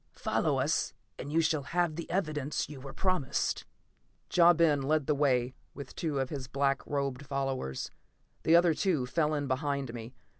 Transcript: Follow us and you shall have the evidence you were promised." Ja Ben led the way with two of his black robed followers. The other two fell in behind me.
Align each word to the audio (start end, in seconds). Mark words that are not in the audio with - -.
Follow 0.17 0.57
us 0.57 0.95
and 1.19 1.31
you 1.31 1.41
shall 1.41 1.61
have 1.61 1.95
the 1.95 2.09
evidence 2.09 2.67
you 2.67 2.81
were 2.81 2.91
promised." 2.91 3.65
Ja 4.33 4.51
Ben 4.51 4.81
led 4.81 5.05
the 5.05 5.13
way 5.13 5.53
with 5.75 5.93
two 5.95 6.17
of 6.19 6.31
his 6.31 6.47
black 6.47 6.81
robed 6.87 7.23
followers. 7.23 7.91
The 8.41 8.55
other 8.55 8.73
two 8.73 9.05
fell 9.05 9.35
in 9.35 9.47
behind 9.47 9.93
me. 9.93 10.15